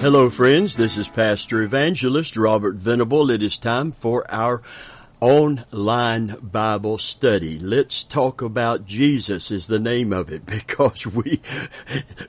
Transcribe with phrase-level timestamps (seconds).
[0.00, 3.30] Hello friends, this is Pastor Evangelist Robert Venable.
[3.30, 4.62] It is time for our
[5.20, 7.58] online Bible study.
[7.58, 11.42] Let's talk about Jesus is the name of it because we,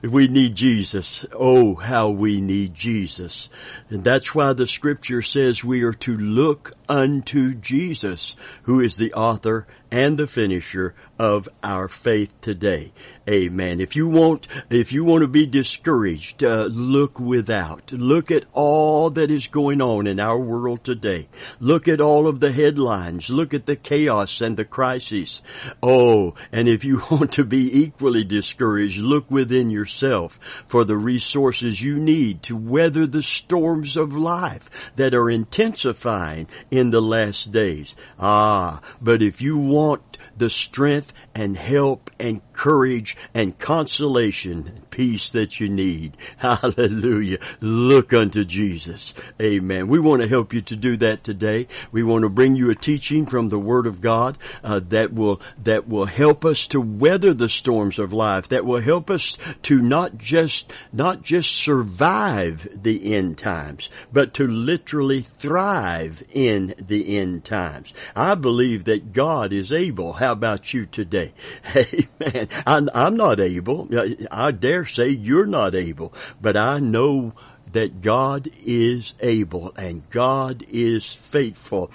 [0.02, 1.24] we need Jesus.
[1.32, 3.48] Oh, how we need Jesus.
[3.88, 9.14] And that's why the scripture says we are to look unto Jesus, who is the
[9.14, 12.92] author and the finisher of our faith today.
[13.28, 13.78] Amen.
[13.78, 17.92] If you want, if you want to be discouraged, uh, look without.
[17.92, 21.28] Look at all that is going on in our world today.
[21.60, 23.30] Look at all of the headlines.
[23.30, 25.42] Look at the chaos and the crises.
[25.82, 31.80] Oh, and if you want to be equally discouraged, look within yourself for the resources
[31.80, 37.94] you need to weather the storms of life that are intensifying in the last days.
[38.18, 45.32] Ah, but if you want the strength and help and courage and consolation and peace
[45.32, 46.16] that you need.
[46.38, 47.38] Hallelujah.
[47.60, 49.14] Look unto Jesus.
[49.40, 49.88] Amen.
[49.88, 51.66] We want to help you to do that today.
[51.90, 55.40] We want to bring you a teaching from the Word of God uh, that will
[55.62, 58.48] that will help us to weather the storms of life.
[58.48, 64.46] That will help us to not just not just survive the end times, but to
[64.46, 67.92] literally thrive in the end times.
[68.14, 70.14] I believe that God is able.
[70.14, 71.32] How about you today?
[71.76, 72.41] Amen.
[72.66, 73.88] I'm, I'm not able.
[74.30, 77.32] I dare say you're not able, but I know
[77.72, 81.90] that God is able and God is faithful.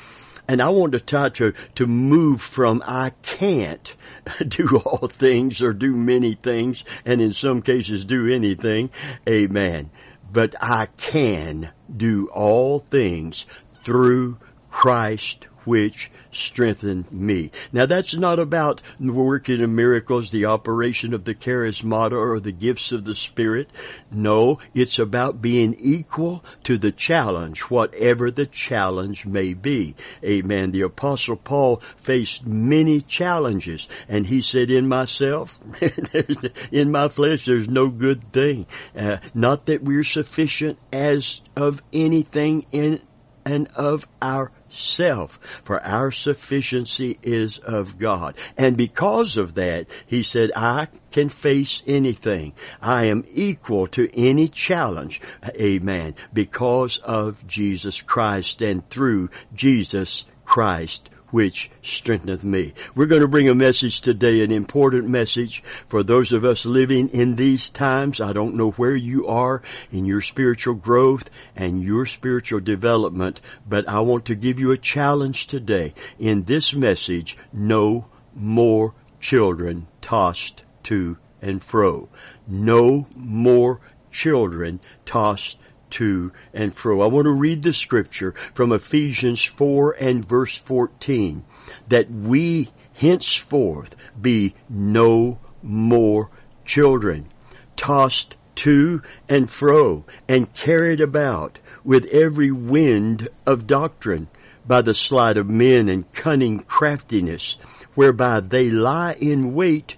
[0.47, 3.95] And I want to try to, to move from I can't
[4.47, 8.89] do all things or do many things and in some cases do anything.
[9.27, 9.89] Amen.
[10.31, 13.45] But I can do all things
[13.83, 14.37] through
[14.69, 17.51] Christ which strengthen me.
[17.71, 22.91] Now that's not about working of miracles, the operation of the charismata or the gifts
[22.91, 23.69] of the Spirit.
[24.11, 29.95] No, it's about being equal to the challenge, whatever the challenge may be.
[30.23, 30.71] Amen.
[30.71, 35.59] The apostle Paul faced many challenges and he said, in myself,
[36.71, 38.65] in my flesh, there's no good thing.
[38.95, 43.01] Uh, not that we're sufficient as of anything in
[43.47, 48.35] and of our self, for our sufficiency is of God.
[48.57, 52.53] And because of that, he said, I can face anything.
[52.81, 55.21] I am equal to any challenge.
[55.59, 56.15] Amen.
[56.33, 62.73] Because of Jesus Christ and through Jesus Christ which strengtheneth me.
[62.95, 67.09] We're going to bring a message today, an important message for those of us living
[67.09, 68.21] in these times.
[68.21, 69.61] I don't know where you are
[69.91, 74.77] in your spiritual growth and your spiritual development, but I want to give you a
[74.77, 75.93] challenge today.
[76.19, 82.09] In this message, no more children tossed to and fro.
[82.47, 83.79] No more
[84.11, 85.57] children tossed
[85.91, 87.01] to and fro.
[87.01, 91.43] I want to read the scripture from Ephesians 4 and verse 14
[91.87, 96.29] that we henceforth be no more
[96.65, 97.27] children
[97.75, 104.27] tossed to and fro and carried about with every wind of doctrine
[104.65, 107.57] by the sleight of men and cunning craftiness
[107.95, 109.95] whereby they lie in wait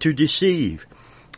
[0.00, 0.86] to deceive.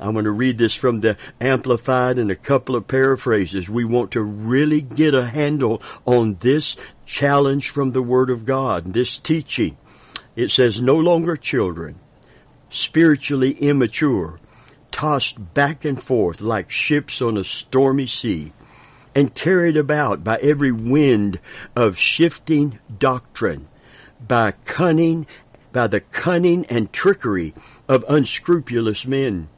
[0.00, 3.68] I'm going to read this from the Amplified and a couple of paraphrases.
[3.68, 8.94] We want to really get a handle on this challenge from the Word of God,
[8.94, 9.76] this teaching.
[10.36, 12.00] It says, no longer children,
[12.70, 14.40] spiritually immature,
[14.90, 18.52] tossed back and forth like ships on a stormy sea,
[19.14, 21.40] and carried about by every wind
[21.76, 23.68] of shifting doctrine,
[24.26, 25.26] by cunning,
[25.72, 27.52] by the cunning and trickery
[27.86, 29.48] of unscrupulous men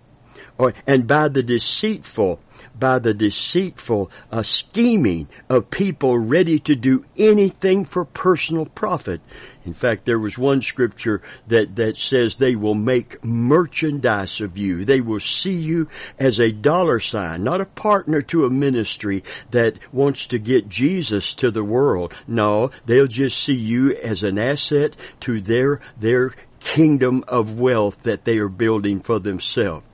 [0.62, 2.38] or, and by the deceitful,
[2.78, 9.20] by the deceitful uh, scheming of people ready to do anything for personal profit.
[9.64, 14.84] In fact, there was one scripture that, that says they will make merchandise of you.
[14.84, 19.80] They will see you as a dollar sign, not a partner to a ministry that
[19.92, 22.14] wants to get Jesus to the world.
[22.28, 28.24] No, they'll just see you as an asset to their, their kingdom of wealth that
[28.24, 29.84] they are building for themselves.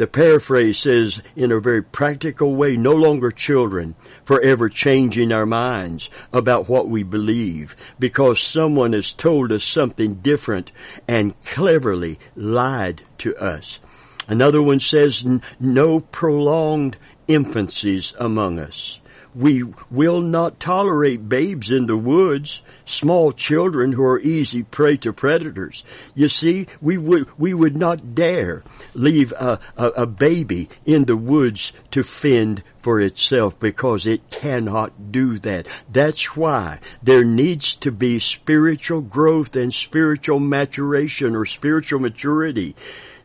[0.00, 6.08] The paraphrase says in a very practical way, no longer children, forever changing our minds
[6.32, 10.72] about what we believe because someone has told us something different
[11.06, 13.78] and cleverly lied to us.
[14.26, 15.22] Another one says
[15.60, 16.96] no prolonged
[17.28, 18.99] infancies among us
[19.34, 25.12] We will not tolerate babes in the woods, small children who are easy prey to
[25.12, 25.84] predators.
[26.14, 31.16] You see, we would, we would not dare leave a, a, a baby in the
[31.16, 35.68] woods to fend for itself because it cannot do that.
[35.90, 42.74] That's why there needs to be spiritual growth and spiritual maturation or spiritual maturity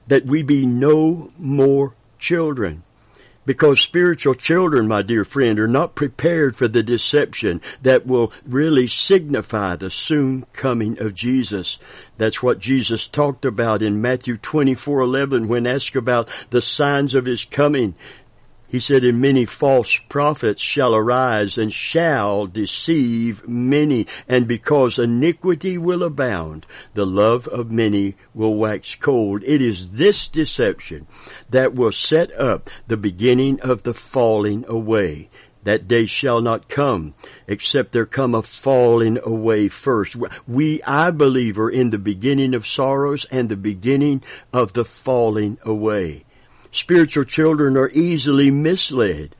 [0.07, 2.83] that we be no more children.
[3.45, 8.87] Because spiritual children, my dear friend, are not prepared for the deception that will really
[8.87, 11.77] signify the soon coming of Jesus.
[12.17, 17.45] That's what Jesus talked about in Matthew 24:11 when asked about the signs of his
[17.45, 17.95] coming.
[18.67, 24.07] He said, and many false prophets shall arise and shall deceive many.
[24.27, 29.43] And because iniquity will abound, the love of many will wax cold.
[29.43, 31.07] It is this deception
[31.49, 35.29] that will set up the beginning of the falling away.
[35.63, 37.15] That day shall not come
[37.47, 40.15] except there come a falling away first.
[40.47, 44.21] We, I believe, are in the beginning of sorrows and the beginning
[44.53, 46.24] of the falling away.
[46.75, 49.33] Spiritual children are easily misled.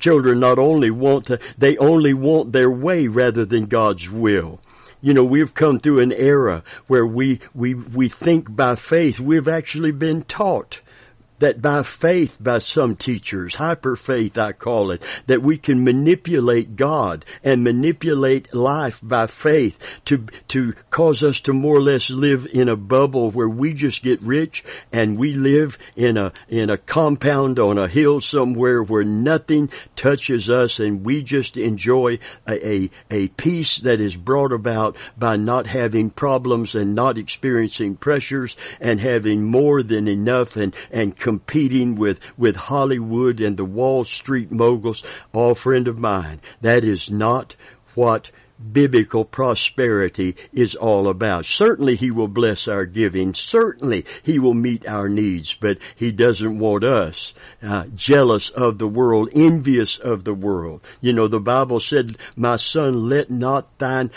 [0.00, 4.58] Children not only want to, they only want their way rather than God's will.
[5.00, 9.20] You know, we've come through an era where we, we, we think by faith.
[9.20, 10.80] We've actually been taught
[11.40, 16.76] that by faith, by some teachers, hyper faith I call it, that we can manipulate
[16.76, 22.46] God and manipulate life by faith to, to cause us to more or less live
[22.52, 26.78] in a bubble where we just get rich and we live in a, in a
[26.78, 32.90] compound on a hill somewhere where nothing touches us and we just enjoy a, a,
[33.10, 39.00] a peace that is brought about by not having problems and not experiencing pressures and
[39.00, 45.04] having more than enough and, and competing with, with Hollywood and the Wall Street moguls,
[45.32, 46.40] all friend of mine.
[46.60, 47.54] That is not
[47.94, 48.32] what
[48.72, 51.46] biblical prosperity is all about.
[51.46, 53.32] Certainly he will bless our giving.
[53.32, 57.32] Certainly he will meet our needs, but he doesn't want us
[57.62, 60.80] uh, jealous of the world, envious of the world.
[61.00, 64.10] You know, the Bible said, my son, let not thine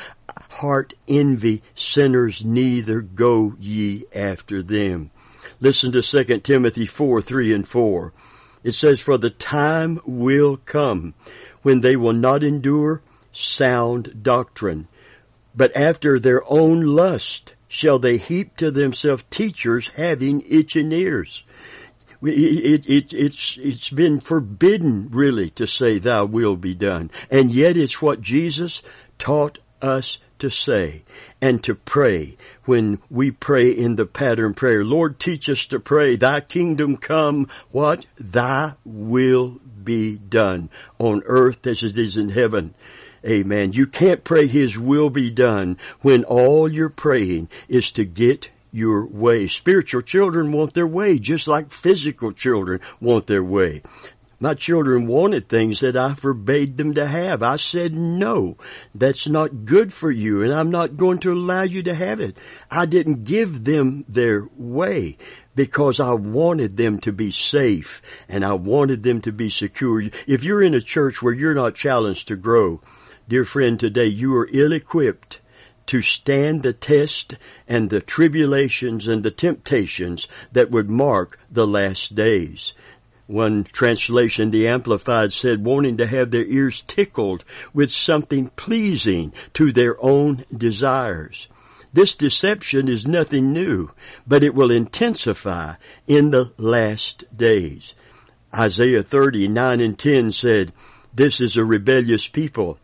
[0.50, 5.12] heart envy sinners, neither go ye after them.
[5.63, 8.12] Listen to 2 Timothy 4, 3 and 4.
[8.65, 11.13] It says, For the time will come
[11.62, 13.01] when they will not endure
[13.31, 14.89] sound doctrine,
[15.56, 21.45] but after their own lust shall they heap to themselves teachers having itching ears.
[22.21, 27.10] It, it, it's, it's been forbidden really to say thy will be done.
[27.31, 28.81] And yet it's what Jesus
[29.18, 31.04] taught us to say
[31.40, 32.36] and to pray
[32.66, 34.84] when we pray in the pattern prayer.
[34.84, 38.06] Lord, teach us to pray, thy kingdom come, what?
[38.19, 40.69] Thy will be done
[41.00, 42.75] on earth as it is in heaven.
[43.25, 43.72] Amen.
[43.72, 49.06] You can't pray His will be done when all you're praying is to get your
[49.06, 49.48] way.
[49.48, 53.81] Spiritual children want their way just like physical children want their way.
[54.44, 57.42] My children wanted things that I forbade them to have.
[57.42, 58.57] I said, no,
[58.94, 62.36] that's not good for you and I'm not going to allow you to have it.
[62.69, 65.18] I didn't give them their way
[65.56, 70.01] because I wanted them to be safe and I wanted them to be secure.
[70.28, 72.82] If you're in a church where you're not challenged to grow,
[73.29, 75.39] dear friend, today you are ill equipped
[75.86, 82.13] to stand the test and the tribulations and the temptations that would mark the last
[82.13, 82.74] days.
[83.27, 89.72] One translation, the Amplified said, wanting to have their ears tickled with something pleasing to
[89.72, 91.48] their own desires.
[91.94, 93.92] This deception is nothing new,
[94.27, 95.75] but it will intensify
[96.06, 97.94] in the last days.
[98.53, 100.74] Isaiah 30, 9 and 10 said,
[101.13, 102.77] This is a rebellious people,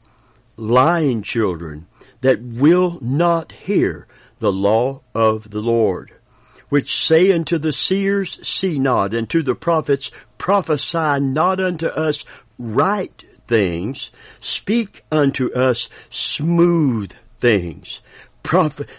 [0.56, 1.88] lying children,
[2.22, 4.08] that will not hear
[4.40, 6.14] the law of the Lord
[6.70, 12.26] which say unto the seers, see not, and to the prophets, prophesy not unto us
[12.58, 18.02] right things, speak unto us smooth things.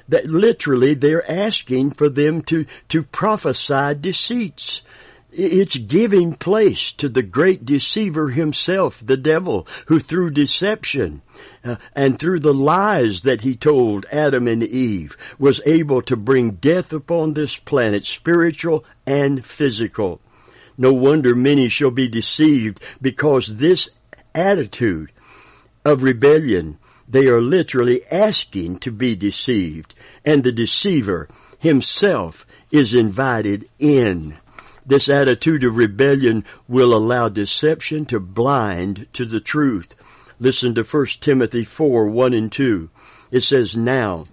[0.09, 4.82] That literally they're asking for them to, to prophesy deceits.
[5.32, 11.23] It's giving place to the great deceiver himself, the devil, who through deception
[11.64, 16.52] uh, and through the lies that he told Adam and Eve was able to bring
[16.52, 20.20] death upon this planet, spiritual and physical.
[20.80, 23.90] No wonder many shall be deceived because this
[24.34, 25.12] attitude
[25.84, 29.94] of rebellion, they are literally asking to be deceived
[30.25, 34.38] and the deceiver himself is invited in.
[34.87, 39.94] This attitude of rebellion will allow deception to blind to the truth.
[40.38, 42.88] Listen to 1 Timothy 4, 1 and 2.
[43.30, 44.25] It says, Now,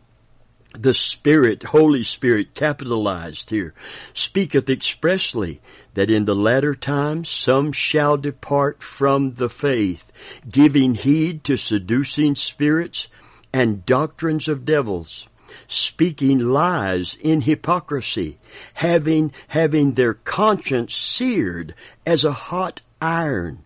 [0.74, 3.74] the Spirit, Holy Spirit, capitalized here,
[4.14, 5.62] speaketh expressly
[5.94, 10.12] that in the latter times some shall depart from the faith,
[10.50, 13.08] giving heed to seducing spirits
[13.54, 15.28] and doctrines of devils,
[15.68, 18.38] speaking lies in hypocrisy,
[18.76, 21.74] having, having their conscience seared
[22.06, 23.64] as a hot iron.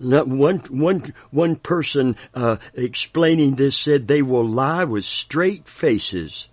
[0.00, 6.48] One, one, one person uh, explaining this said they will lie with straight faces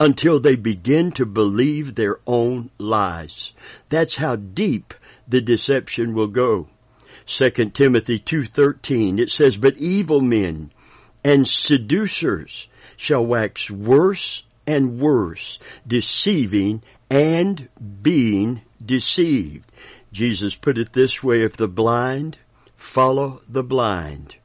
[0.00, 3.52] until they begin to believe their own lies.
[3.88, 4.94] That's how deep
[5.28, 6.68] the deception will go.
[7.26, 10.72] 2 Timothy 2.13, it says, But evil men
[11.22, 17.68] and seducers shall wax worse and worse, deceiving and
[18.02, 19.70] being deceived.
[20.10, 22.38] Jesus put it this way, if the blind
[22.78, 24.36] follow the blind,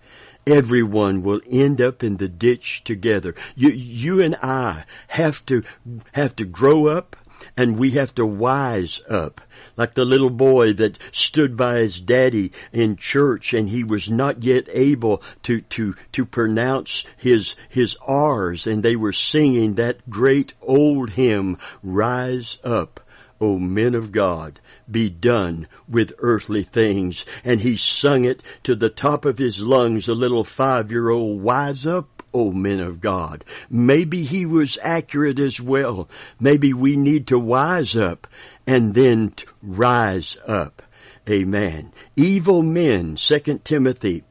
[0.46, 3.36] everyone will end up in the ditch together.
[3.56, 5.63] You, you and I have to,
[6.12, 7.16] have to grow up
[7.56, 9.40] and we have to wise up.
[9.78, 14.44] Like the little boy that stood by his daddy in church and he was not
[14.44, 20.54] yet able to, to, to pronounce his, his R's and they were singing that great
[20.62, 23.00] old hymn, Rise Up,
[23.40, 24.60] O Men of God
[24.90, 27.25] be done with earthly things.
[27.44, 32.24] And he sung it to the top of his lungs, a little five-year-old, wise up,
[32.34, 33.46] O men of God.
[33.70, 36.10] Maybe he was accurate as well.
[36.40, 38.28] Maybe we need to wise up
[38.66, 40.82] and then rise up.
[41.30, 41.94] Amen.
[42.16, 44.24] Evil men, 2 Timothy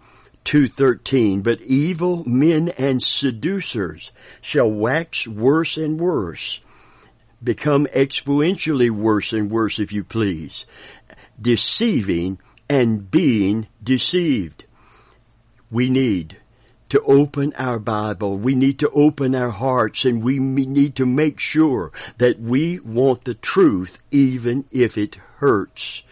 [0.44, 6.60] 2.13, but evil men and seducers shall wax worse and worse
[7.42, 10.66] become exponentially worse and worse, if you please,
[11.40, 14.64] deceiving and being deceived.
[15.70, 16.38] We need
[16.90, 18.36] to open our Bible.
[18.36, 23.24] We need to open our hearts and we need to make sure that we want
[23.24, 26.02] the truth even if it hurts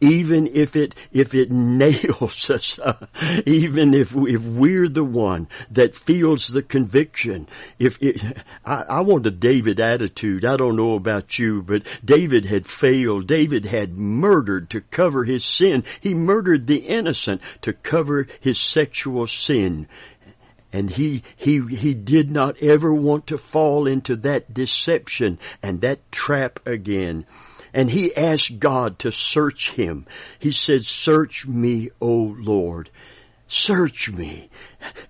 [0.00, 3.06] even if it if it nails us, uh,
[3.46, 7.46] even if if we're the one that feels the conviction.
[7.78, 8.22] If it,
[8.64, 10.44] I, I want a David attitude.
[10.44, 13.26] I don't know about you, but David had failed.
[13.26, 15.84] David had murdered to cover his sin.
[16.00, 19.86] He murdered the innocent to cover his sexual sin.
[20.72, 26.12] And he, he, he did not ever want to fall into that deception and that
[26.12, 27.26] trap again
[27.72, 30.06] and he asked God to search him.
[30.38, 32.90] He said, search me, O Lord.
[33.46, 34.50] Search me.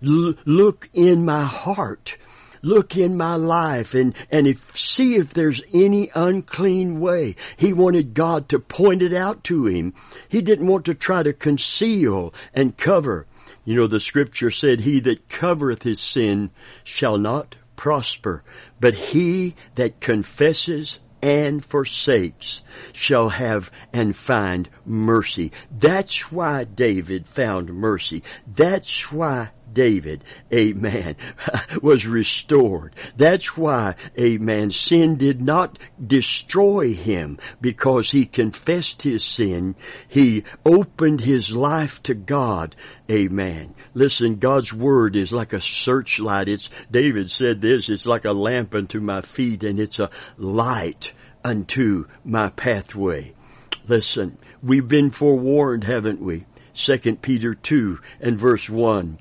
[0.05, 2.17] L- look in my heart.
[2.63, 7.37] Look in my life and, and if, see if there's any unclean way.
[7.57, 9.95] He wanted God to point it out to him.
[10.29, 13.27] He didn't want to try to conceal and cover.
[13.65, 16.51] You know, the scripture said, he that covereth his sin
[16.85, 18.43] shall not prosper,
[18.79, 22.63] but he that confesses and forsakes
[22.93, 25.53] shall have and find mercy.
[25.71, 28.23] That's why David found mercy.
[28.47, 31.17] That's why David, amen,
[31.83, 32.95] was restored.
[33.17, 39.77] That's why, amen, sin did not destroy him because he confessed his sin.
[40.09, 42.75] He opened his life to God.
[43.11, 43.75] Amen.
[43.95, 46.49] Listen, God's word is like a searchlight.
[46.49, 51.13] It's, David said this, it's like a lamp unto my feet and it's a light
[51.45, 53.35] unto my pathway.
[53.87, 56.45] Listen, we've been forewarned, haven't we?
[56.75, 59.19] 2 Peter 2 and verse 1.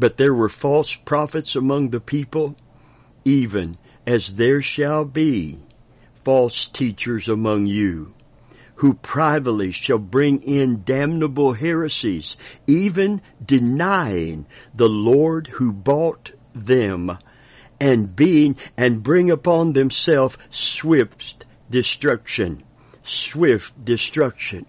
[0.00, 2.56] But there were false prophets among the people,
[3.22, 3.76] even
[4.06, 5.58] as there shall be
[6.24, 8.14] false teachers among you,
[8.76, 17.18] who privately shall bring in damnable heresies, even denying the Lord who bought them,
[17.78, 22.62] and being, and bring upon themselves swift destruction.
[23.04, 24.64] Swift destruction.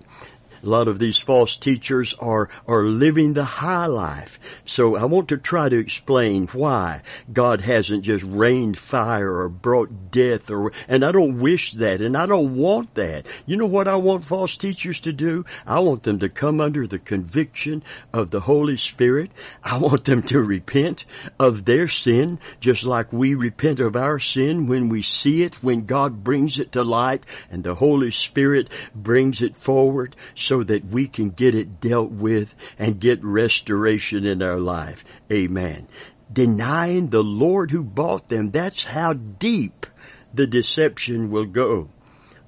[0.63, 4.39] A lot of these false teachers are, are living the high life.
[4.63, 7.01] So I want to try to explain why
[7.31, 12.15] God hasn't just rained fire or brought death or, and I don't wish that and
[12.15, 13.25] I don't want that.
[13.47, 15.45] You know what I want false teachers to do?
[15.65, 19.31] I want them to come under the conviction of the Holy Spirit.
[19.63, 21.05] I want them to repent
[21.39, 25.85] of their sin just like we repent of our sin when we see it, when
[25.85, 30.15] God brings it to light and the Holy Spirit brings it forward.
[30.35, 35.05] So so that we can get it dealt with and get restoration in our life.
[35.31, 35.87] Amen.
[36.29, 39.85] Denying the Lord who bought them, that's how deep
[40.33, 41.87] the deception will go.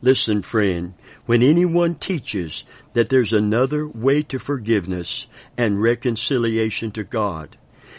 [0.01, 0.95] Listen, friend,
[1.27, 7.55] when anyone teaches that there's another way to forgiveness and reconciliation to God.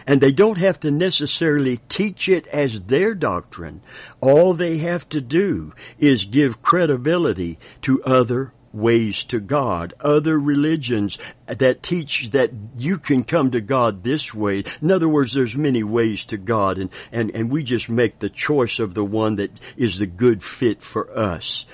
[0.07, 3.81] And they don't have to necessarily teach it as their doctrine.
[4.21, 11.17] All they have to do is give credibility to other ways to God, other religions
[11.47, 14.65] that teach that you can come to God this way.
[14.83, 18.29] In other words, there's many ways to God and, and, and we just make the
[18.29, 21.67] choice of the one that is the good fit for us.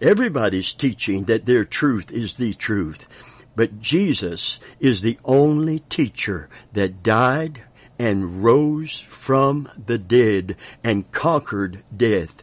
[0.00, 3.08] Everybody's teaching that their truth is the truth.
[3.54, 7.62] But Jesus is the only teacher that died,
[7.98, 12.42] and rose from the dead and conquered death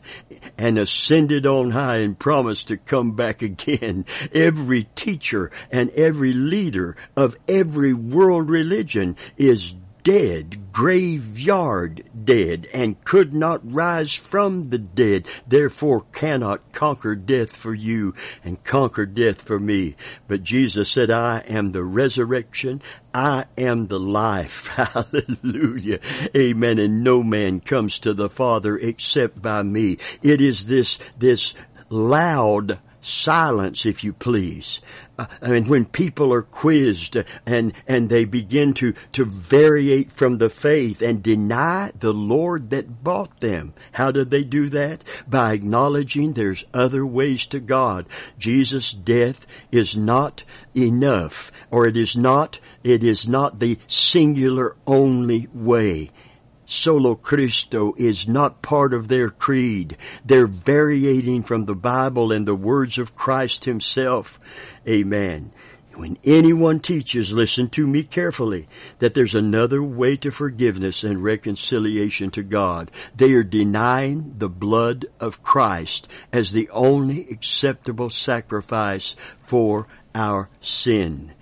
[0.57, 4.05] and ascended on high and promised to come back again.
[4.33, 13.33] Every teacher and every leader of every world religion is dead, graveyard dead, and could
[13.33, 19.59] not rise from the dead, therefore cannot conquer death for you and conquer death for
[19.59, 19.95] me.
[20.27, 22.81] But Jesus said, I am the resurrection,
[23.13, 24.67] I am the life.
[24.67, 25.99] Hallelujah.
[26.35, 26.79] Amen.
[26.79, 29.97] And no man comes to the Father except by me.
[30.21, 31.53] It is this, this
[31.89, 34.79] loud silence, if you please.
[35.17, 40.37] Uh, I mean, when people are quizzed and, and they begin to, to variate from
[40.37, 43.73] the faith and deny the Lord that bought them.
[43.91, 45.03] How did they do that?
[45.27, 48.07] By acknowledging there's other ways to God.
[48.39, 50.43] Jesus' death is not
[50.75, 56.09] enough, or it is not, it is not the singular only way.
[56.73, 59.95] Solo Christo is not part of their creed.
[60.25, 64.39] They're variating from the Bible and the words of Christ himself.
[64.87, 65.51] Amen.
[65.95, 72.31] When anyone teaches, listen to me carefully, that there's another way to forgiveness and reconciliation
[72.31, 72.89] to God.
[73.15, 79.15] They are denying the blood of Christ as the only acceptable sacrifice
[79.45, 81.33] for our sin.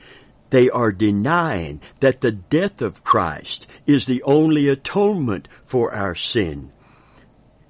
[0.51, 6.71] They are denying that the death of Christ is the only atonement for our sin.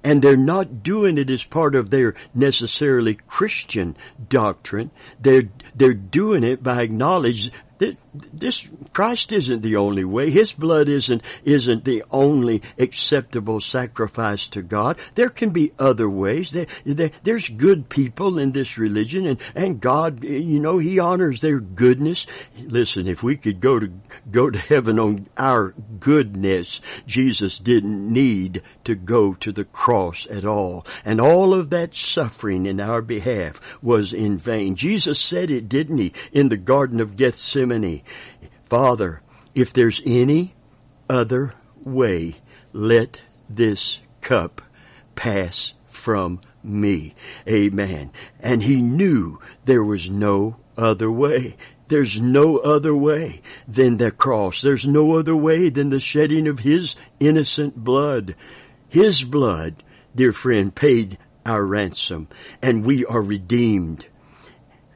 [0.04, 3.96] And they're not doing it as part of their necessarily Christian
[4.28, 4.90] doctrine.
[5.20, 10.30] They're, they're doing it by acknowledging this Christ isn't the only way.
[10.30, 14.98] His blood isn't isn't the only acceptable sacrifice to God.
[15.14, 16.50] There can be other ways.
[16.50, 21.40] There, there, there's good people in this religion, and and God, you know, He honors
[21.40, 22.26] their goodness.
[22.58, 23.92] Listen, if we could go to
[24.30, 30.44] go to heaven on our goodness, Jesus didn't need to go to the cross at
[30.44, 34.76] all, and all of that suffering in our behalf was in vain.
[34.76, 37.16] Jesus said it, didn't He, in the Garden of
[37.72, 38.02] Gethsemane?
[38.68, 39.22] Father,
[39.54, 40.54] if there's any
[41.08, 42.36] other way,
[42.72, 44.62] let this cup
[45.14, 47.14] pass from me.
[47.48, 48.12] Amen.
[48.40, 51.56] And he knew there was no other way.
[51.88, 54.62] There's no other way than the cross.
[54.62, 58.34] There's no other way than the shedding of his innocent blood.
[58.88, 59.82] His blood,
[60.14, 62.28] dear friend, paid our ransom
[62.62, 64.06] and we are redeemed.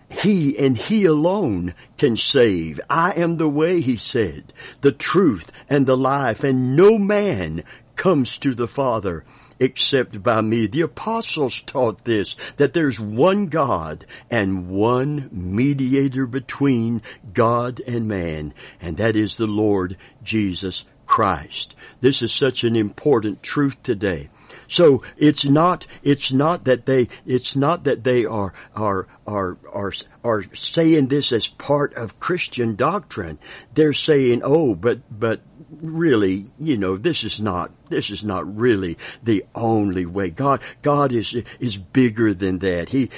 [0.09, 2.81] He and He alone can save.
[2.89, 7.65] I am the way, He said, the truth and the life, and no man
[7.97, 9.25] comes to the Father
[9.59, 10.67] except by me.
[10.67, 18.53] The apostles taught this, that there's one God and one mediator between God and man,
[18.81, 21.75] and that is the Lord Jesus Christ.
[22.01, 24.29] This is such an important truth today.
[24.69, 29.93] So it's not, it's not that they, it's not that they are, are, are, are,
[30.25, 33.39] are saying this as part of Christian doctrine.
[33.75, 38.99] They're saying, oh, but, but really, you know, this is not, this is not really
[39.23, 40.31] the only way.
[40.31, 42.89] God, God is, is bigger than that.
[42.89, 43.11] He,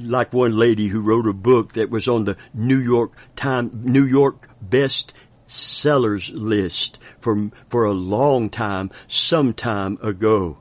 [0.00, 4.04] like one lady who wrote a book that was on the New York Time, New
[4.04, 5.12] York best
[5.46, 10.58] sellers list for, for a long time, some time ago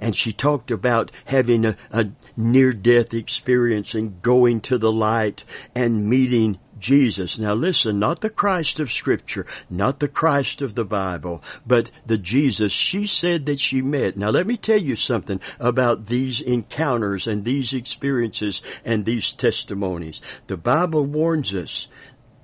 [0.00, 5.44] and she talked about having a, a near death experience and going to the light
[5.74, 7.38] and meeting Jesus.
[7.38, 12.18] Now listen, not the Christ of scripture, not the Christ of the Bible, but the
[12.18, 14.16] Jesus she said that she met.
[14.16, 20.20] Now let me tell you something about these encounters and these experiences and these testimonies.
[20.46, 21.86] The Bible warns us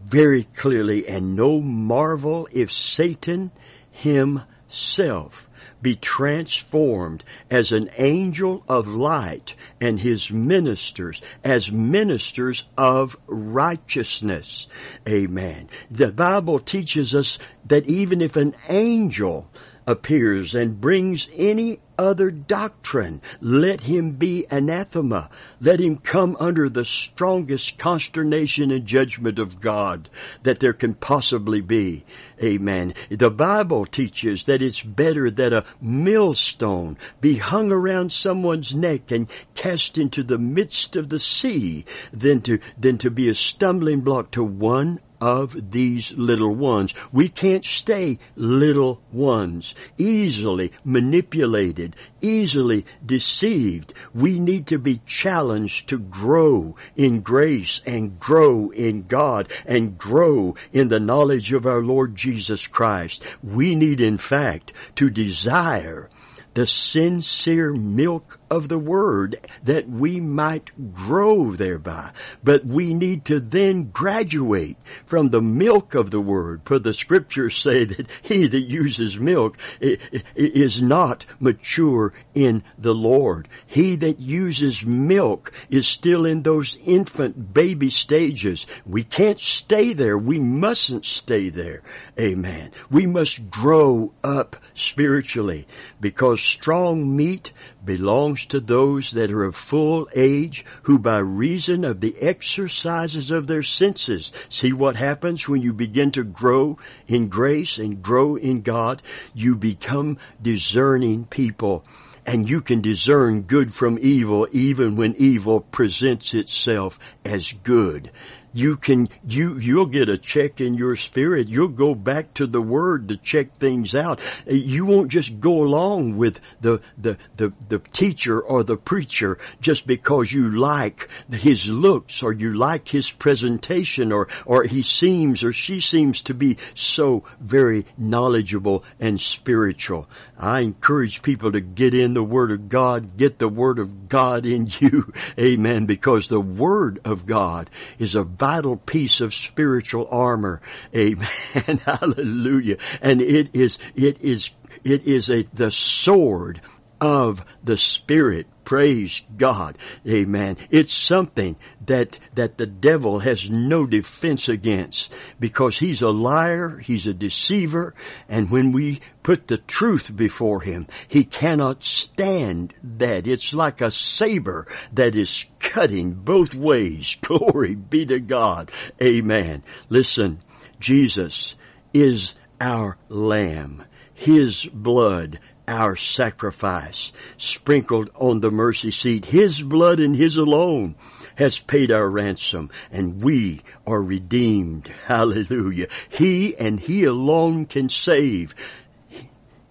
[0.04, 3.50] very clearly and no marvel if Satan
[3.90, 5.45] himself
[5.82, 14.66] be transformed as an angel of light and his ministers as ministers of righteousness.
[15.08, 15.68] Amen.
[15.90, 19.48] The Bible teaches us that even if an angel
[19.86, 25.30] appears and brings any other doctrine, let him be anathema.
[25.60, 30.08] Let him come under the strongest consternation and judgment of God
[30.42, 32.04] that there can possibly be.
[32.42, 32.94] Amen.
[33.08, 39.28] The Bible teaches that it's better that a millstone be hung around someone's neck and
[39.54, 44.32] cast into the midst of the sea than to, than to be a stumbling block
[44.32, 46.94] to one of these little ones.
[47.12, 53.94] We can't stay little ones, easily manipulated, easily deceived.
[54.14, 60.56] We need to be challenged to grow in grace and grow in God and grow
[60.72, 63.22] in the knowledge of our Lord Jesus Christ.
[63.42, 66.10] We need in fact to desire
[66.56, 72.12] the sincere milk of the word that we might grow thereby.
[72.44, 76.62] But we need to then graduate from the milk of the word.
[76.64, 83.48] For the scriptures say that he that uses milk is not mature in the Lord.
[83.66, 88.66] He that uses milk is still in those infant baby stages.
[88.84, 90.18] We can't stay there.
[90.18, 91.82] We mustn't stay there.
[92.18, 92.70] Amen.
[92.90, 95.66] We must grow up spiritually
[96.00, 97.52] because strong meat
[97.86, 103.46] belongs to those that are of full age who by reason of the exercises of
[103.46, 106.76] their senses see what happens when you begin to grow
[107.08, 109.02] in grace and grow in God.
[109.32, 111.84] You become discerning people
[112.26, 118.10] and you can discern good from evil even when evil presents itself as good
[118.56, 121.48] you can you you'll get a check in your spirit.
[121.48, 124.18] You'll go back to the word to check things out.
[124.46, 129.86] You won't just go along with the the the, the teacher or the preacher just
[129.86, 135.52] because you like his looks or you like his presentation or or he seems or
[135.52, 140.08] she seems to be so very knowledgeable and spiritual.
[140.38, 144.46] I encourage people to get in the word of god get the word of god
[144.46, 145.12] in you.
[145.38, 145.84] Amen.
[145.84, 150.60] Because the word of god is a vital piece of spiritual armor.
[150.94, 151.26] Amen.
[151.84, 152.76] Hallelujah.
[153.02, 154.52] And it is, it is,
[154.84, 156.60] it is a, the sword
[157.00, 158.46] of the Spirit.
[158.66, 159.78] Praise God.
[160.08, 160.56] Amen.
[160.70, 161.54] It's something
[161.86, 167.94] that, that the devil has no defense against because he's a liar, he's a deceiver,
[168.28, 173.28] and when we put the truth before him, he cannot stand that.
[173.28, 177.16] It's like a saber that is cutting both ways.
[177.20, 178.72] Glory be to God.
[179.00, 179.62] Amen.
[179.88, 180.40] Listen,
[180.80, 181.54] Jesus
[181.94, 183.84] is our lamb.
[184.12, 189.24] His blood our sacrifice sprinkled on the mercy seat.
[189.26, 190.94] His blood and His alone
[191.36, 194.88] has paid our ransom and we are redeemed.
[195.06, 195.88] Hallelujah.
[196.08, 198.54] He and He alone can save.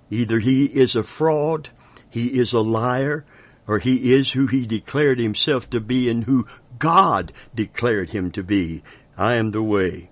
[0.10, 1.69] Either He is a fraud,
[2.10, 3.25] He is a liar,
[3.67, 8.43] or He is who He declared Himself to be and who God declared Him to
[8.43, 8.84] be.
[9.17, 10.10] I am the way.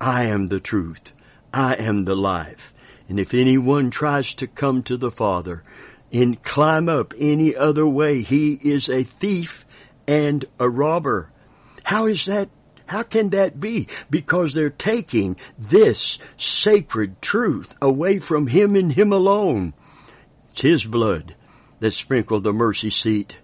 [0.00, 1.12] I am the truth.
[1.52, 2.72] I am the life.
[3.08, 5.62] And if anyone tries to come to the Father
[6.12, 9.64] and climb up any other way, he is a thief
[10.06, 11.30] and a robber.
[11.84, 12.48] How is that?
[12.86, 13.88] How can that be?
[14.10, 19.74] Because they're taking this sacred truth away from him and him alone.
[20.50, 21.34] It's his blood
[21.80, 23.36] that sprinkled the mercy seat.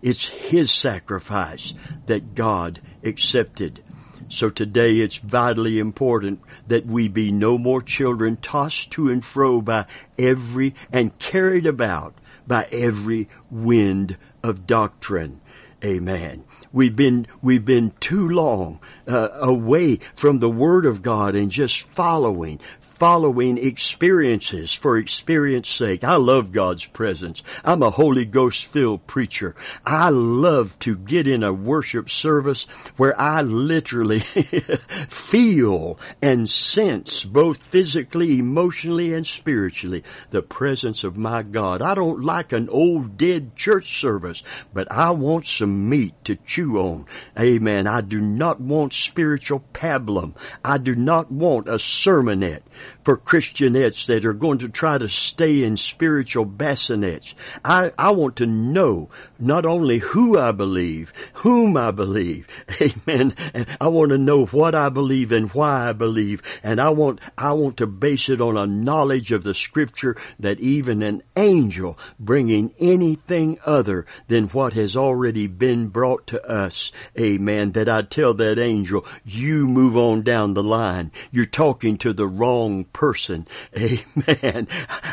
[0.00, 1.74] It's his sacrifice
[2.06, 3.82] that God accepted.
[4.28, 9.60] So today it's vitally important that we be no more children tossed to and fro
[9.60, 9.86] by
[10.18, 12.14] every and carried about
[12.46, 15.40] by every wind of doctrine.
[15.84, 16.44] Amen.
[16.72, 21.82] We've been, we've been too long uh, away from the Word of God and just
[21.90, 22.58] following,
[23.04, 26.02] following experiences for experience sake.
[26.02, 27.42] I love God's presence.
[27.62, 29.54] I'm a Holy Ghost filled preacher.
[29.84, 32.64] I love to get in a worship service
[32.96, 34.20] where I literally
[35.10, 41.82] feel and sense both physically, emotionally, and spiritually the presence of my God.
[41.82, 46.78] I don't like an old dead church service, but I want some meat to chew
[46.78, 47.04] on.
[47.38, 47.86] Amen.
[47.86, 50.34] I do not want spiritual pablum.
[50.64, 52.62] I do not want a sermonette
[53.04, 57.34] for Christianettes that are going to try to stay in spiritual bassinets.
[57.64, 62.48] I, I want to know not only who I believe, whom I believe.
[62.80, 63.34] Amen.
[63.52, 66.42] And I want to know what I believe and why I believe.
[66.62, 70.60] And I want, I want to base it on a knowledge of the scripture that
[70.60, 76.90] even an angel bringing anything other than what has already been brought to us.
[77.18, 77.72] Amen.
[77.72, 81.12] That I tell that angel, you move on down the line.
[81.30, 83.46] You're talking to the wrong person.
[83.76, 84.68] Amen.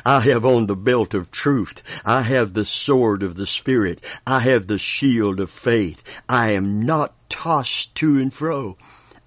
[0.05, 1.83] I have on the belt of truth.
[2.05, 3.99] I have the sword of the Spirit.
[4.25, 6.01] I have the shield of faith.
[6.29, 8.77] I am not tossed to and fro.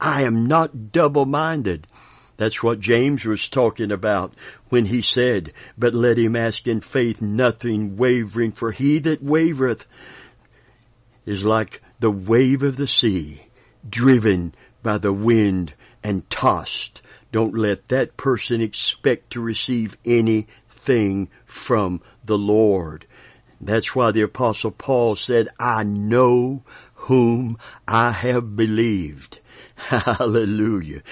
[0.00, 1.86] I am not double-minded.
[2.36, 4.34] That's what James was talking about
[4.68, 9.84] when he said, but let him ask in faith nothing wavering, for he that wavereth
[11.26, 13.42] is like the wave of the sea,
[13.88, 17.00] driven by the wind and tossed.
[17.34, 23.08] Don't let that person expect to receive anything from the Lord.
[23.60, 26.62] That's why the apostle Paul said, I know
[26.94, 29.40] whom I have believed.
[29.74, 31.02] Hallelujah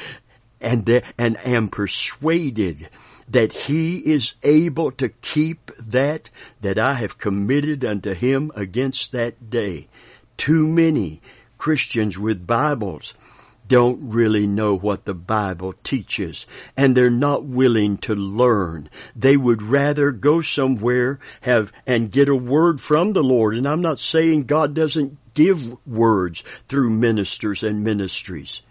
[0.61, 2.89] and, and am persuaded
[3.29, 6.31] that he is able to keep that
[6.61, 9.89] that I have committed unto him against that day.
[10.37, 11.21] Too many
[11.59, 13.13] Christians with Bibles
[13.69, 16.47] don't really know what the Bible teaches
[16.77, 18.91] and they're not willing to learn.
[19.17, 23.57] They would rather go somewhere have and get a word from the Lord.
[23.57, 28.63] And I'm not saying God doesn't give words through ministers and ministries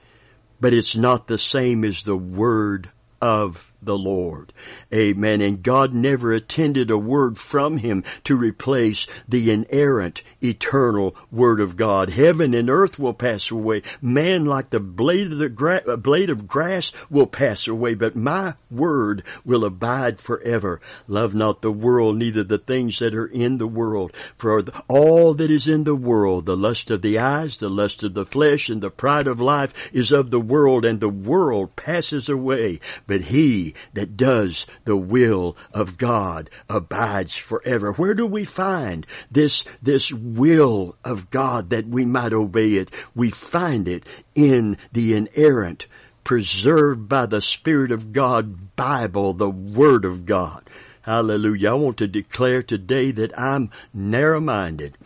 [0.62, 4.54] but it's not the same as the Word of the Lord.
[4.94, 5.42] Amen.
[5.42, 11.76] And God never intended a word from Him to replace the inerrant, eternal Word of
[11.76, 12.12] God.
[12.12, 13.82] Heaven and earth will pass away.
[14.02, 18.16] Man, like the blade of the gra- uh, blade of grass, will pass away, but
[18.16, 20.80] my Word will abide forever.
[21.08, 24.12] Love not the world, neither the things that are in the world.
[24.38, 28.14] For all that is in the world, the lust of the eyes, the lust of
[28.14, 32.30] the flesh, and the pride of life is of the world, and the world passes
[32.30, 32.80] away.
[33.08, 37.94] But He that does the will of God abides forever.
[37.94, 42.92] Where do we find this, this will of God that we might obey it?
[43.16, 44.06] We find it
[44.36, 45.88] in the inerrant,
[46.24, 50.70] preserved by the Spirit of God Bible, the Word of God.
[51.04, 51.72] Hallelujah.
[51.72, 54.98] I want to declare today that I'm narrow-minded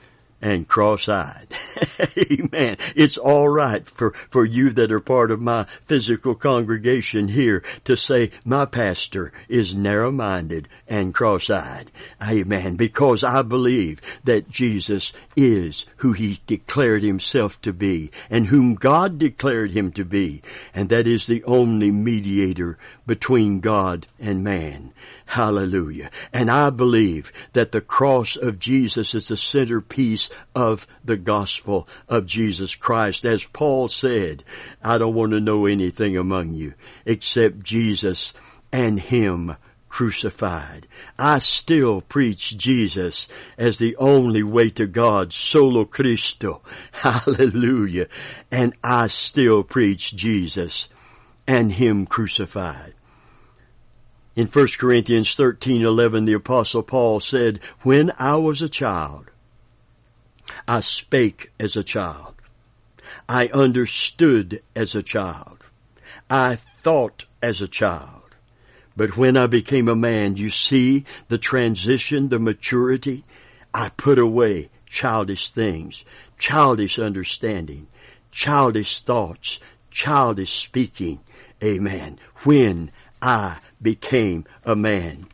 [0.42, 1.48] and cross-eyed.
[2.32, 2.78] Amen.
[2.96, 7.96] It's all right for, for you that are part of my physical congregation here to
[7.96, 11.92] say my pastor is narrow-minded and cross-eyed.
[12.22, 12.76] Amen.
[12.76, 19.18] Because I believe that Jesus is who he declared himself to be and whom God
[19.18, 20.42] declared him to be.
[20.74, 24.94] And that is the only mediator between God and man.
[25.26, 26.12] Hallelujah.
[26.32, 32.28] And I believe that the cross of Jesus is the centerpiece of the gospel of
[32.28, 33.26] Jesus Christ.
[33.26, 34.44] As Paul said,
[34.84, 38.34] I don't want to know anything among you except Jesus
[38.72, 39.56] and Him
[39.90, 40.88] crucified.
[41.18, 46.62] I still preach Jesus as the only way to God, solo Cristo.
[46.92, 48.08] Hallelujah.
[48.52, 50.88] And I still preach Jesus
[51.48, 52.94] and Him crucified.
[54.36, 59.32] In 1 Corinthians 13:11 the apostle Paul said, "When I was a child,
[60.68, 62.34] I spake as a child.
[63.30, 65.64] I understood as a child.
[66.30, 68.36] I thought as a child.
[68.98, 73.24] But when I became a man, you see the transition, the maturity,
[73.74, 76.06] I put away childish things,
[76.38, 77.88] childish understanding,
[78.32, 79.60] childish thoughts,
[79.92, 81.20] childish speaking.
[81.64, 82.20] Amen.
[82.44, 82.92] When
[83.26, 85.26] I became a man.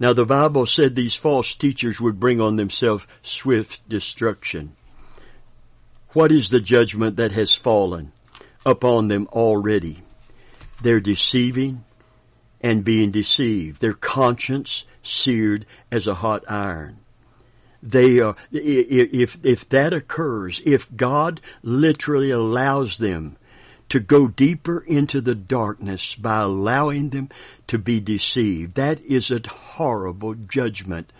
[0.00, 4.74] Now the Bible said these false teachers would bring on themselves swift destruction.
[6.14, 8.12] What is the judgment that has fallen
[8.66, 10.02] upon them already?
[10.82, 11.84] They're deceiving
[12.60, 13.80] and being deceived.
[13.80, 16.98] Their conscience seared as a hot iron.
[17.80, 23.36] They are, if, if that occurs, if God literally allows them
[23.88, 27.28] to go deeper into the darkness by allowing them
[27.68, 28.74] to be deceived.
[28.74, 31.12] That is a horrible judgment.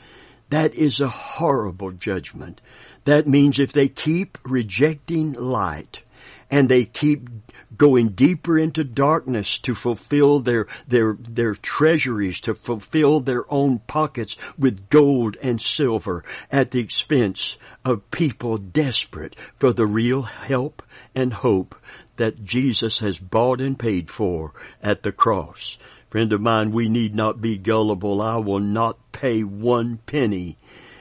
[0.51, 2.61] That is a horrible judgment.
[3.05, 6.03] That means if they keep rejecting light
[6.51, 7.29] and they keep
[7.77, 14.37] going deeper into darkness to fulfill their, their, their treasuries, to fulfill their own pockets
[14.59, 20.83] with gold and silver at the expense of people desperate for the real help
[21.15, 21.75] and hope
[22.19, 24.53] that Jesus has bought and paid for
[24.83, 25.79] at the cross.
[26.11, 28.23] Friend of mine, we need not be gullible.
[28.23, 30.59] I will not pay one penny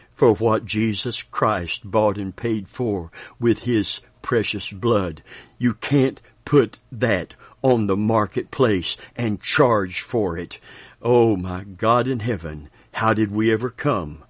[0.09, 5.21] for what Jesus Christ bought and paid for with His precious blood.
[5.57, 10.59] You can't put that on the marketplace and charge for it.
[11.01, 14.23] Oh my God in heaven, how did we ever come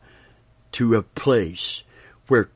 [0.73, 1.83] to a place
[2.27, 2.49] where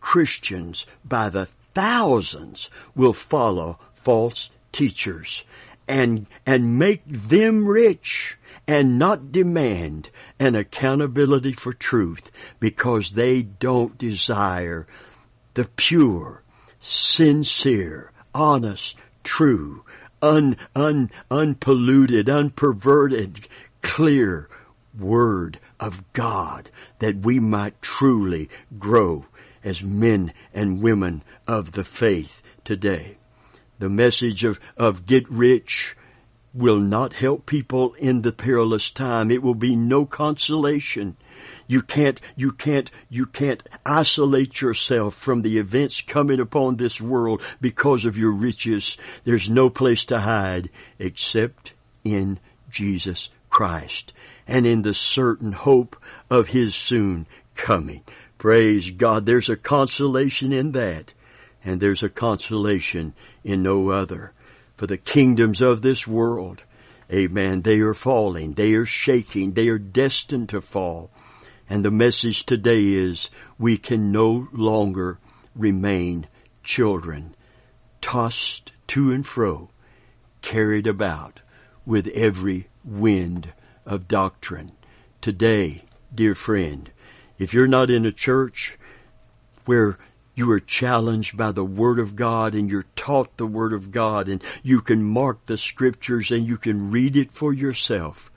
[0.00, 5.44] Christians by the thousands will follow false teachers
[5.88, 12.30] and, and make them rich and not demand an accountability for truth
[12.60, 14.86] because they don't desire
[15.54, 16.42] the pure,
[16.80, 19.84] sincere, honest, true,
[20.22, 23.46] un, un, unpolluted, unperverted,
[23.82, 24.48] clear
[24.98, 29.26] Word of God that we might truly grow
[29.64, 33.16] as men and women of the faith today.
[33.78, 35.96] The message of, of get rich
[36.54, 39.30] will not help people in the perilous time.
[39.30, 41.16] It will be no consolation.
[41.66, 47.40] You can't, you can't, you can't isolate yourself from the events coming upon this world
[47.60, 48.96] because of your riches.
[49.24, 51.72] There's no place to hide except
[52.04, 52.38] in
[52.70, 54.12] Jesus Christ
[54.46, 55.96] and in the certain hope
[56.28, 58.02] of His soon coming.
[58.42, 59.24] Praise God.
[59.24, 61.12] There's a consolation in that
[61.64, 64.32] and there's a consolation in no other.
[64.76, 66.64] For the kingdoms of this world,
[67.08, 71.12] amen, they are falling, they are shaking, they are destined to fall.
[71.70, 75.20] And the message today is we can no longer
[75.54, 76.26] remain
[76.64, 77.36] children,
[78.00, 79.70] tossed to and fro,
[80.40, 81.42] carried about
[81.86, 83.52] with every wind
[83.86, 84.72] of doctrine.
[85.20, 86.90] Today, dear friend,
[87.42, 88.78] if you're not in a church
[89.64, 89.98] where
[90.34, 94.28] you are challenged by the Word of God and you're taught the Word of God
[94.28, 98.30] and you can mark the Scriptures and you can read it for yourself.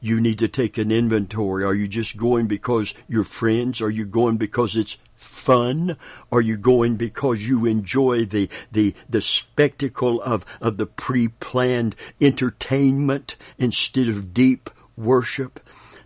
[0.00, 1.64] You need to take an inventory.
[1.64, 3.80] Are you just going because you're friends?
[3.80, 5.96] Are you going because it's fun?
[6.32, 13.36] Are you going because you enjoy the, the, the spectacle of, of the pre-planned entertainment
[13.58, 15.60] instead of deep worship?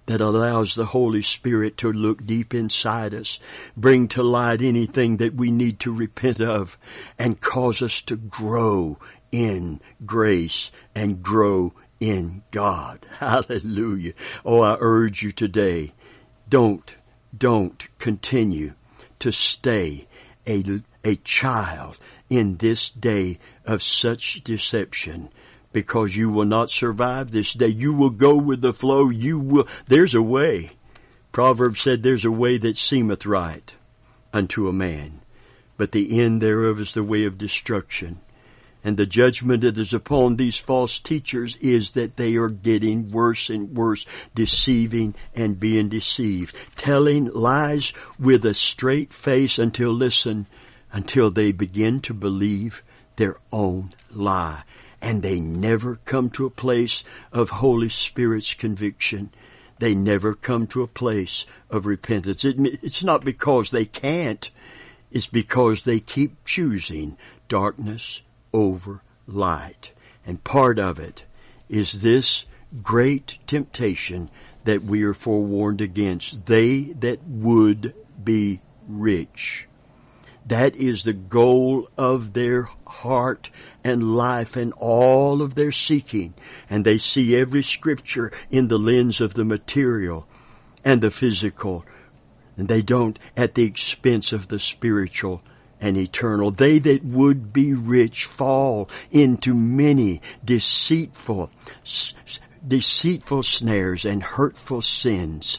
[0.06, 3.38] That allows the Holy Spirit to look deep inside us,
[3.76, 6.78] bring to light anything that we need to repent of,
[7.18, 8.98] and cause us to grow
[9.30, 13.06] in grace and grow in God.
[13.18, 14.12] Hallelujah.
[14.44, 15.92] Oh, I urge you today,
[16.48, 16.92] don't,
[17.36, 18.74] don't continue
[19.20, 20.08] to stay
[20.46, 21.96] a, a child
[22.28, 25.28] in this day of such deception
[25.72, 27.68] because you will not survive this day.
[27.68, 29.08] You will go with the flow.
[29.08, 30.70] You will, there's a way.
[31.32, 33.74] Proverbs said there's a way that seemeth right
[34.32, 35.22] unto a man,
[35.76, 38.20] but the end thereof is the way of destruction.
[38.84, 43.48] And the judgment that is upon these false teachers is that they are getting worse
[43.48, 44.04] and worse,
[44.34, 50.46] deceiving and being deceived, telling lies with a straight face until, listen,
[50.92, 52.82] until they begin to believe
[53.16, 54.64] their own lie
[55.02, 59.32] and they never come to a place of Holy Spirit's conviction.
[59.80, 62.44] They never come to a place of repentance.
[62.44, 64.48] It, it's not because they can't.
[65.10, 67.16] It's because they keep choosing
[67.48, 69.90] darkness over light.
[70.24, 71.24] And part of it
[71.68, 72.44] is this
[72.82, 74.30] great temptation
[74.64, 76.46] that we are forewarned against.
[76.46, 79.66] They that would be rich.
[80.46, 83.50] That is the goal of their heart
[83.84, 86.34] and life and all of their seeking.
[86.70, 90.26] And they see every scripture in the lens of the material
[90.84, 91.84] and the physical.
[92.56, 95.42] And they don't at the expense of the spiritual
[95.80, 96.50] and eternal.
[96.50, 101.50] They that would be rich fall into many deceitful,
[102.66, 105.58] deceitful snares and hurtful sins.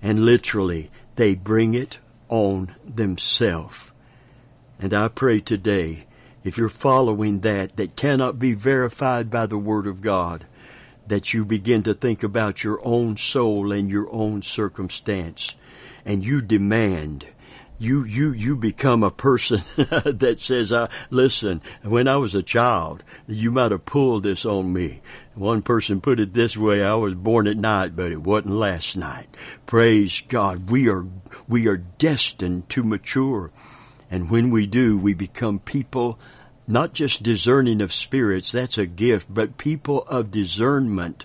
[0.00, 3.90] And literally, they bring it on themselves.
[4.78, 6.06] And I pray today
[6.44, 10.46] if you're following that, that cannot be verified by the Word of God,
[11.06, 15.56] that you begin to think about your own soul and your own circumstance,
[16.04, 17.26] and you demand
[17.82, 23.02] you you you become a person that says, uh, "Listen, when I was a child,
[23.26, 25.00] you might have pulled this on me."
[25.34, 28.96] One person put it this way: "I was born at night, but it wasn't last
[28.96, 29.26] night."
[29.66, 30.70] Praise God!
[30.70, 31.04] We are
[31.48, 33.50] we are destined to mature.
[34.12, 36.18] And when we do, we become people
[36.68, 41.24] not just discerning of spirits, that's a gift, but people of discernment.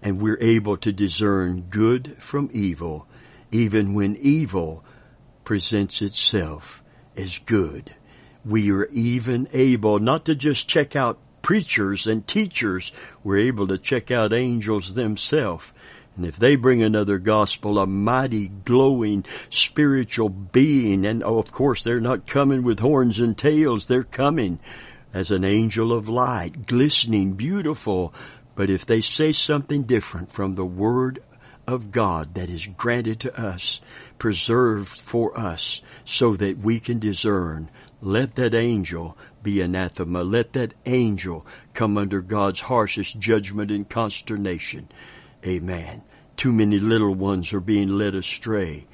[0.00, 3.08] And we're able to discern good from evil,
[3.50, 4.84] even when evil
[5.42, 6.84] presents itself
[7.16, 7.92] as good.
[8.44, 12.92] We are even able not to just check out preachers and teachers,
[13.24, 15.64] we're able to check out angels themselves
[16.18, 21.84] and if they bring another gospel, a mighty, glowing, spiritual being, and oh, of course
[21.84, 24.58] they're not coming with horns and tails, they're coming
[25.14, 28.12] as an angel of light, glistening, beautiful.
[28.56, 31.22] But if they say something different from the Word
[31.68, 33.80] of God that is granted to us,
[34.18, 37.70] preserved for us, so that we can discern,
[38.02, 40.24] let that angel be anathema.
[40.24, 44.88] Let that angel come under God's harshest judgment and consternation.
[45.46, 46.02] Amen.
[46.36, 48.86] Too many little ones are being led astray.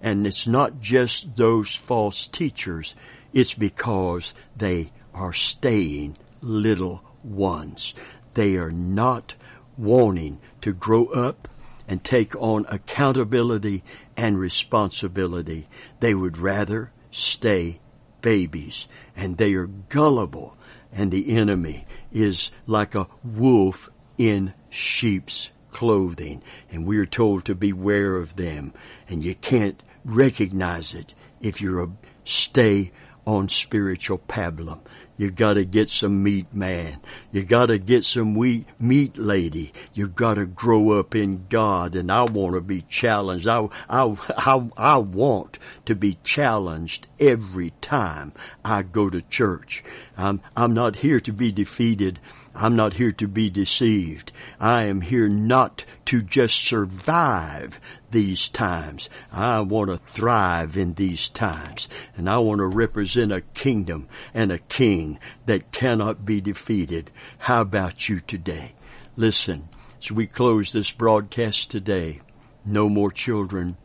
[0.00, 2.94] And it's not just those false teachers.
[3.32, 7.94] It's because they are staying little ones.
[8.34, 9.34] They are not
[9.76, 11.48] wanting to grow up
[11.86, 13.82] and take on accountability
[14.16, 15.68] and responsibility.
[16.00, 17.80] They would rather stay
[18.22, 18.86] babies
[19.16, 20.56] and they are gullible
[20.92, 23.88] and the enemy is like a wolf
[24.18, 28.72] in sheep's clothing and we are told to beware of them
[29.08, 31.90] and you can't recognize it if you're a
[32.24, 32.92] stay
[33.26, 34.80] on spiritual pablum.
[35.16, 36.98] You gotta get some meat, man.
[37.30, 39.74] You gotta get some wheat, meat, lady.
[39.92, 43.46] You gotta grow up in God, and I want to be challenged.
[43.46, 48.32] I, I, I, I want to be challenged every time
[48.64, 49.84] I go to church.
[50.16, 52.18] I'm, I'm not here to be defeated.
[52.54, 54.32] I'm not here to be deceived.
[54.58, 57.80] I am here not to just survive
[58.10, 59.08] these times.
[59.32, 61.86] I want to thrive in these times.
[62.16, 67.12] And I want to represent a kingdom and a king that cannot be defeated.
[67.38, 68.74] How about you today?
[69.16, 69.68] Listen,
[70.00, 72.20] as we close this broadcast today,
[72.64, 73.76] no more children.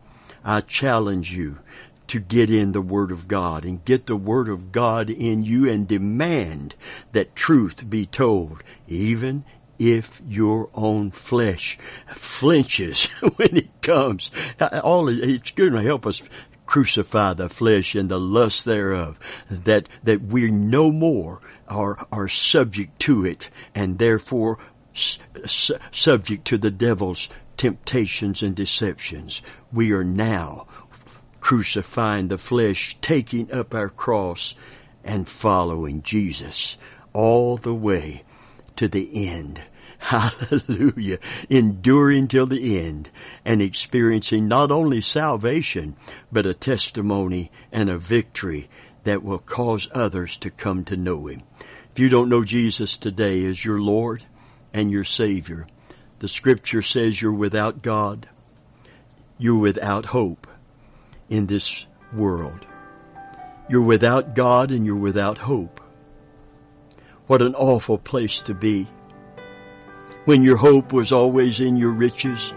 [0.43, 1.59] I challenge you
[2.08, 5.70] to get in the Word of God and get the Word of God in you
[5.70, 6.76] and demand
[7.12, 9.43] that truth be told, even
[9.78, 11.78] if your own flesh
[12.08, 14.32] flinches when it comes.
[14.84, 16.22] All it's going to help us
[16.66, 22.99] crucify the flesh and the lust thereof, that that we no more are are subject
[22.99, 24.60] to it, and therefore
[24.93, 27.28] su- subject to the devil's
[27.58, 29.41] temptations and deceptions.
[29.72, 30.68] We are now
[31.46, 34.56] crucifying the flesh, taking up our cross,
[35.04, 36.76] and following Jesus
[37.14, 38.24] all the way
[38.76, 39.62] to the end.
[40.00, 41.20] Hallelujah.
[41.48, 43.12] Enduring till the end
[43.46, 45.96] and experiencing not only salvation,
[46.32, 48.68] but a testimony and a victory
[49.04, 51.43] that will cause others to come to know Him.
[51.91, 54.26] If you don't know Jesus today as your Lord
[54.74, 55.68] and your Savior,
[56.18, 58.28] the scripture says you're without God.
[59.38, 60.48] You're without hope
[61.30, 62.65] in this world.
[63.69, 65.82] You're without God and you're without hope.
[67.28, 68.88] What an awful place to be.
[70.26, 72.53] When your hope was always in your riches,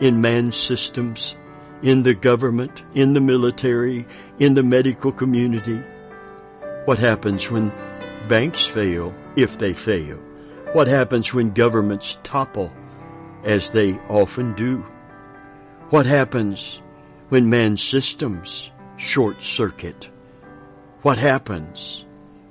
[0.00, 1.36] in man's systems,
[1.82, 4.06] in the government, in the military,
[4.38, 5.82] in the medical community.
[6.84, 7.72] What happens when
[8.28, 10.18] banks fail, if they fail?
[10.72, 12.72] What happens when governments topple,
[13.44, 14.84] as they often do?
[15.90, 16.80] What happens
[17.30, 20.10] when man's systems short circuit?
[21.00, 22.04] What happens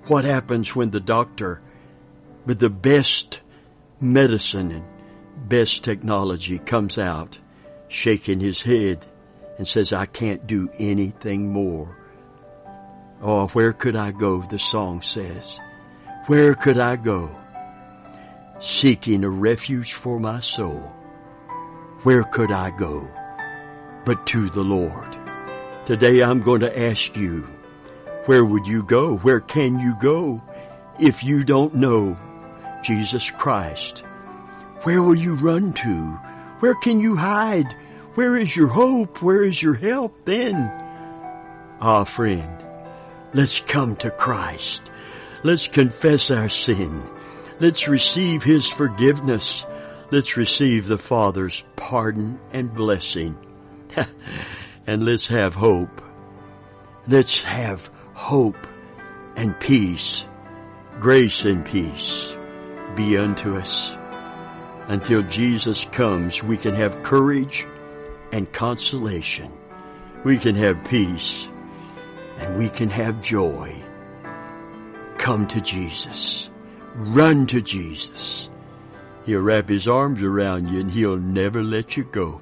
[0.09, 1.61] what happens when the doctor
[2.45, 3.41] with the best
[4.01, 4.85] medicine and
[5.47, 7.37] best technology comes out
[7.89, 9.05] shaking his head
[9.59, 11.95] and says, I can't do anything more.
[13.21, 14.41] Oh, where could I go?
[14.41, 15.59] The song says.
[16.25, 17.35] Where could I go?
[18.59, 20.91] Seeking a refuge for my soul.
[22.01, 23.11] Where could I go?
[24.09, 25.15] But to the Lord.
[25.85, 27.41] Today I'm going to ask you,
[28.25, 29.17] where would you go?
[29.17, 30.41] Where can you go
[30.99, 32.17] if you don't know
[32.81, 33.99] Jesus Christ?
[34.81, 35.93] Where will you run to?
[36.59, 37.71] Where can you hide?
[38.15, 39.21] Where is your hope?
[39.21, 40.55] Where is your help then?
[41.79, 42.65] Ah, friend,
[43.35, 44.89] let's come to Christ.
[45.43, 47.03] Let's confess our sin.
[47.59, 49.63] Let's receive His forgiveness.
[50.09, 53.37] Let's receive the Father's pardon and blessing.
[54.87, 56.01] and let's have hope.
[57.07, 58.67] Let's have hope
[59.35, 60.25] and peace,
[60.99, 62.35] grace and peace
[62.95, 63.95] be unto us.
[64.87, 67.65] Until Jesus comes, we can have courage
[68.31, 69.51] and consolation.
[70.23, 71.47] We can have peace
[72.37, 73.75] and we can have joy.
[75.17, 76.49] Come to Jesus.
[76.95, 78.49] Run to Jesus.
[79.25, 82.41] He'll wrap his arms around you and he'll never let you go.